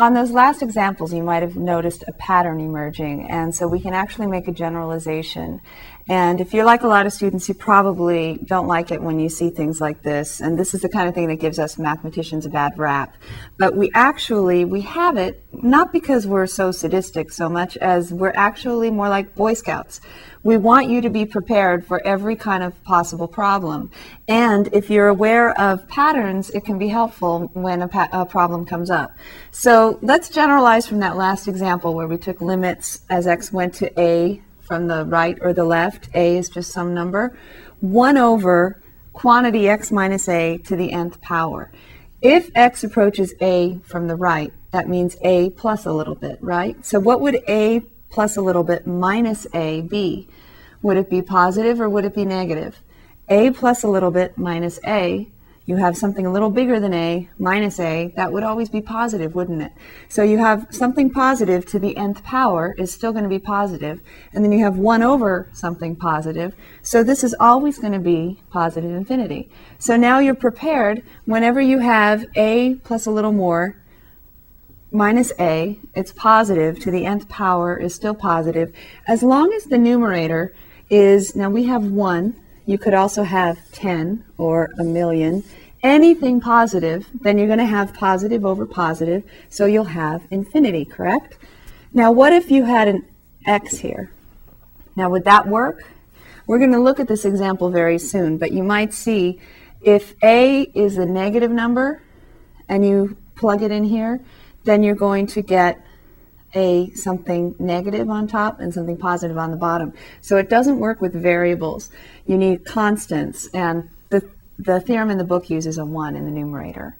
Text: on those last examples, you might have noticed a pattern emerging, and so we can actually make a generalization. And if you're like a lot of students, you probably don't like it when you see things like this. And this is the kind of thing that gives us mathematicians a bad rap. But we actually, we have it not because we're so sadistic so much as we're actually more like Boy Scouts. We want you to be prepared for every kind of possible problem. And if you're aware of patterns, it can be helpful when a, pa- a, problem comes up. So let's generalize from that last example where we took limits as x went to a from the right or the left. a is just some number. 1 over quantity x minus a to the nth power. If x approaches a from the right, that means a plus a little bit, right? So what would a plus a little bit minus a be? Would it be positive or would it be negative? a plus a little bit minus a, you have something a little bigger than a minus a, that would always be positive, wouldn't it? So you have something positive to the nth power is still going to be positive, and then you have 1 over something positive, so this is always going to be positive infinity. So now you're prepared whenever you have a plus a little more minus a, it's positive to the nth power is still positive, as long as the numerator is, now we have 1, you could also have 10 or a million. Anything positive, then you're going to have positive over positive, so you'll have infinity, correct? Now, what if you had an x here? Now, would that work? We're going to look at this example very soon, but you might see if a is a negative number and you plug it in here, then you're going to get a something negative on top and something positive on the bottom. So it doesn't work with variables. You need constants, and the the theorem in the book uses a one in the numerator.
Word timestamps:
on 0.00 0.14
those 0.14 0.30
last 0.30 0.62
examples, 0.62 1.12
you 1.12 1.22
might 1.22 1.42
have 1.42 1.56
noticed 1.56 2.04
a 2.06 2.12
pattern 2.12 2.60
emerging, 2.60 3.28
and 3.30 3.54
so 3.54 3.66
we 3.66 3.80
can 3.80 3.94
actually 3.94 4.26
make 4.26 4.48
a 4.48 4.52
generalization. 4.52 5.60
And 6.08 6.40
if 6.40 6.54
you're 6.54 6.64
like 6.64 6.82
a 6.82 6.86
lot 6.86 7.04
of 7.04 7.12
students, 7.12 7.48
you 7.48 7.54
probably 7.54 8.38
don't 8.44 8.66
like 8.66 8.90
it 8.90 9.02
when 9.02 9.20
you 9.20 9.28
see 9.28 9.50
things 9.50 9.80
like 9.80 10.02
this. 10.02 10.40
And 10.40 10.58
this 10.58 10.72
is 10.72 10.80
the 10.80 10.88
kind 10.88 11.06
of 11.06 11.14
thing 11.14 11.28
that 11.28 11.36
gives 11.36 11.58
us 11.58 11.78
mathematicians 11.78 12.46
a 12.46 12.48
bad 12.48 12.78
rap. 12.78 13.14
But 13.58 13.76
we 13.76 13.90
actually, 13.92 14.64
we 14.64 14.80
have 14.82 15.18
it 15.18 15.44
not 15.62 15.92
because 15.92 16.26
we're 16.26 16.46
so 16.46 16.70
sadistic 16.70 17.32
so 17.32 17.48
much 17.48 17.76
as 17.78 18.12
we're 18.12 18.32
actually 18.34 18.90
more 18.90 19.08
like 19.08 19.34
Boy 19.34 19.54
Scouts. 19.54 20.00
We 20.42 20.56
want 20.56 20.88
you 20.88 21.00
to 21.00 21.10
be 21.10 21.26
prepared 21.26 21.84
for 21.84 22.00
every 22.06 22.36
kind 22.36 22.62
of 22.62 22.82
possible 22.84 23.28
problem. 23.28 23.90
And 24.28 24.68
if 24.72 24.88
you're 24.88 25.08
aware 25.08 25.58
of 25.60 25.86
patterns, 25.88 26.50
it 26.50 26.64
can 26.64 26.78
be 26.78 26.88
helpful 26.88 27.50
when 27.54 27.82
a, 27.82 27.88
pa- 27.88 28.08
a, 28.12 28.24
problem 28.24 28.64
comes 28.64 28.90
up. 28.90 29.12
So 29.50 29.98
let's 30.00 30.28
generalize 30.28 30.86
from 30.86 31.00
that 31.00 31.16
last 31.16 31.48
example 31.48 31.94
where 31.94 32.06
we 32.06 32.18
took 32.18 32.40
limits 32.40 33.00
as 33.10 33.26
x 33.26 33.52
went 33.52 33.74
to 33.74 34.00
a 34.00 34.40
from 34.60 34.86
the 34.86 35.04
right 35.06 35.36
or 35.40 35.52
the 35.52 35.64
left. 35.64 36.08
a 36.14 36.36
is 36.36 36.48
just 36.48 36.72
some 36.72 36.94
number. 36.94 37.36
1 37.80 38.16
over 38.16 38.80
quantity 39.12 39.68
x 39.68 39.90
minus 39.90 40.28
a 40.28 40.58
to 40.58 40.76
the 40.76 40.92
nth 40.92 41.20
power. 41.20 41.72
If 42.20 42.50
x 42.54 42.82
approaches 42.84 43.34
a 43.40 43.78
from 43.84 44.08
the 44.08 44.16
right, 44.16 44.52
that 44.72 44.88
means 44.88 45.16
a 45.22 45.50
plus 45.50 45.86
a 45.86 45.92
little 45.92 46.14
bit, 46.14 46.38
right? 46.42 46.84
So 46.84 46.98
what 46.98 47.20
would 47.20 47.42
a 47.48 47.80
plus 48.10 48.36
a 48.36 48.40
little 48.40 48.64
bit 48.64 48.86
minus 48.86 49.46
a 49.54 49.82
be? 49.82 50.28
Would 50.82 50.96
it 50.96 51.10
be 51.10 51.22
positive 51.22 51.80
or 51.80 51.88
would 51.88 52.04
it 52.04 52.14
be 52.14 52.24
negative? 52.24 52.82
a 53.28 53.50
plus 53.50 53.82
a 53.82 53.88
little 53.88 54.10
bit 54.10 54.38
minus 54.38 54.80
a, 54.86 55.28
you 55.68 55.76
have 55.76 55.98
something 55.98 56.24
a 56.24 56.32
little 56.32 56.48
bigger 56.48 56.80
than 56.80 56.94
a 56.94 57.28
minus 57.38 57.78
a, 57.78 58.10
that 58.16 58.32
would 58.32 58.42
always 58.42 58.70
be 58.70 58.80
positive, 58.80 59.34
wouldn't 59.34 59.60
it? 59.60 59.70
So 60.08 60.22
you 60.22 60.38
have 60.38 60.66
something 60.70 61.10
positive 61.10 61.66
to 61.66 61.78
the 61.78 61.94
nth 61.94 62.24
power 62.24 62.74
is 62.78 62.90
still 62.90 63.12
going 63.12 63.24
to 63.24 63.28
be 63.28 63.38
positive, 63.38 64.00
and 64.32 64.42
then 64.42 64.50
you 64.50 64.64
have 64.64 64.78
1 64.78 65.02
over 65.02 65.50
something 65.52 65.94
positive, 65.94 66.54
so 66.82 67.04
this 67.04 67.22
is 67.22 67.36
always 67.38 67.78
going 67.78 67.92
to 67.92 67.98
be 67.98 68.40
positive 68.50 68.90
infinity. 68.90 69.50
So 69.78 69.98
now 69.98 70.20
you're 70.20 70.34
prepared 70.34 71.02
whenever 71.26 71.60
you 71.60 71.80
have 71.80 72.24
a 72.34 72.76
plus 72.76 73.04
a 73.04 73.10
little 73.10 73.32
more 73.32 73.76
minus 74.90 75.32
a, 75.38 75.78
it's 75.94 76.12
positive 76.12 76.80
to 76.80 76.90
the 76.90 77.04
nth 77.04 77.28
power 77.28 77.76
is 77.76 77.94
still 77.94 78.14
positive, 78.14 78.74
as 79.06 79.22
long 79.22 79.52
as 79.52 79.64
the 79.64 79.76
numerator 79.76 80.54
is, 80.88 81.36
now 81.36 81.50
we 81.50 81.64
have 81.64 81.84
1, 81.84 82.34
you 82.68 82.76
could 82.76 82.92
also 82.92 83.22
have 83.22 83.58
10 83.72 84.22
or 84.36 84.68
a 84.78 84.84
million. 84.84 85.42
Anything 85.82 86.38
positive, 86.38 87.08
then 87.22 87.38
you're 87.38 87.46
going 87.46 87.58
to 87.58 87.64
have 87.64 87.94
positive 87.94 88.44
over 88.44 88.66
positive, 88.66 89.22
so 89.48 89.64
you'll 89.64 89.84
have 89.84 90.22
infinity, 90.30 90.84
correct? 90.84 91.38
Now, 91.94 92.12
what 92.12 92.34
if 92.34 92.50
you 92.50 92.64
had 92.64 92.86
an 92.86 93.06
x 93.46 93.78
here? 93.78 94.10
Now, 94.96 95.08
would 95.08 95.24
that 95.24 95.48
work? 95.48 95.84
We're 96.46 96.58
going 96.58 96.72
to 96.72 96.78
look 96.78 97.00
at 97.00 97.08
this 97.08 97.24
example 97.24 97.70
very 97.70 97.98
soon, 97.98 98.36
but 98.36 98.52
you 98.52 98.62
might 98.62 98.92
see 98.92 99.40
if 99.80 100.14
a 100.22 100.64
is 100.74 100.98
a 100.98 101.06
negative 101.06 101.50
number 101.50 102.02
and 102.68 102.84
you 102.84 103.16
plug 103.34 103.62
it 103.62 103.70
in 103.70 103.84
here, 103.84 104.20
then 104.64 104.82
you're 104.82 104.94
going 104.94 105.26
to 105.28 105.40
get 105.40 105.80
a 106.54 106.90
something 106.94 107.54
negative 107.58 108.08
on 108.08 108.26
top 108.26 108.60
and 108.60 108.72
something 108.72 108.96
positive 108.96 109.36
on 109.36 109.50
the 109.50 109.56
bottom. 109.56 109.92
So 110.20 110.36
it 110.36 110.48
doesn't 110.48 110.78
work 110.78 111.00
with 111.00 111.12
variables. 111.12 111.90
You 112.26 112.38
need 112.38 112.64
constants, 112.64 113.48
and 113.52 113.88
the 114.10 114.28
the 114.58 114.80
theorem 114.80 115.10
in 115.10 115.18
the 115.18 115.24
book 115.24 115.50
uses 115.50 115.78
a 115.78 115.84
one 115.84 116.16
in 116.16 116.24
the 116.24 116.30
numerator. 116.30 116.96